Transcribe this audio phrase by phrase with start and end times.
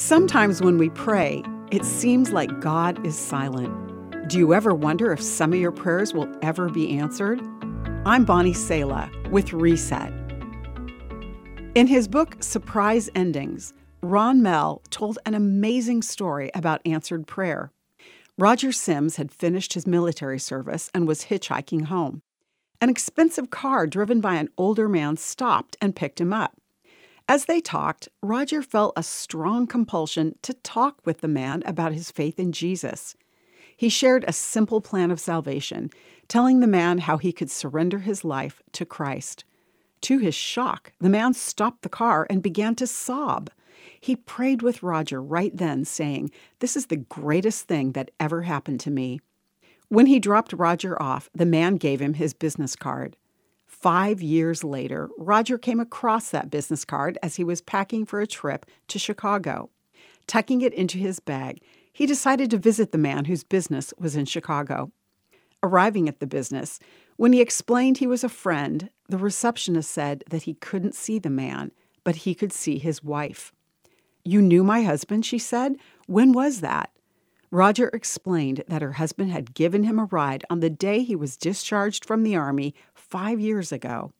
[0.00, 3.70] Sometimes when we pray, it seems like God is silent.
[4.30, 7.38] Do you ever wonder if some of your prayers will ever be answered?
[8.06, 10.10] I'm Bonnie Sala with Reset.
[11.74, 17.70] In his book Surprise Endings, Ron Mehl told an amazing story about answered prayer.
[18.38, 22.22] Roger Sims had finished his military service and was hitchhiking home.
[22.80, 26.59] An expensive car driven by an older man stopped and picked him up.
[27.30, 32.10] As they talked, Roger felt a strong compulsion to talk with the man about his
[32.10, 33.14] faith in Jesus.
[33.76, 35.90] He shared a simple plan of salvation,
[36.26, 39.44] telling the man how he could surrender his life to Christ.
[40.00, 43.48] To his shock, the man stopped the car and began to sob.
[44.00, 48.80] He prayed with Roger right then, saying, This is the greatest thing that ever happened
[48.80, 49.20] to me.
[49.88, 53.16] When he dropped Roger off, the man gave him his business card.
[53.80, 58.26] Five years later, Roger came across that business card as he was packing for a
[58.26, 59.70] trip to Chicago.
[60.26, 64.26] Tucking it into his bag, he decided to visit the man whose business was in
[64.26, 64.92] Chicago.
[65.62, 66.78] Arriving at the business,
[67.16, 71.30] when he explained he was a friend, the receptionist said that he couldn't see the
[71.30, 71.72] man,
[72.04, 73.50] but he could see his wife.
[74.24, 75.76] You knew my husband, she said.
[76.06, 76.90] When was that?
[77.52, 81.36] Roger explained that her husband had given him a ride on the day he was
[81.36, 82.74] discharged from the Army
[83.10, 84.12] five years ago.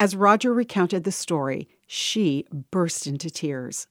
[0.00, 3.86] As Roger recounted the story, she burst into tears.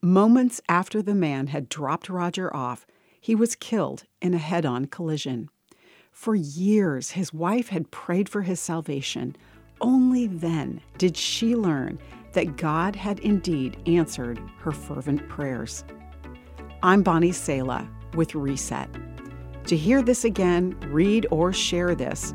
[0.00, 2.86] Moments after the man had dropped Roger off,
[3.20, 5.48] he was killed in a head on collision.
[6.12, 9.34] For years, his wife had prayed for his salvation.
[9.80, 11.98] Only then did she learn
[12.32, 15.84] that God had indeed answered her fervent prayers.
[16.82, 18.88] I'm Bonnie Sala with Reset.
[19.66, 22.34] To hear this again, read or share this,